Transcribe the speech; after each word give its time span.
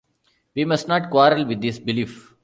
We 0.55 0.65
must 0.65 0.87
not 0.87 1.11
quarrel 1.11 1.45
with 1.45 1.61
his 1.61 1.79
belief. 1.79 2.33